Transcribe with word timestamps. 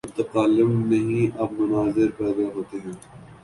متکلم 0.07 0.71
نہیں، 0.87 1.39
اب 1.39 1.51
مناظر 1.51 2.09
پیدا 2.17 2.43
ہوتے 2.55 2.77
ہیں۔ 2.85 2.93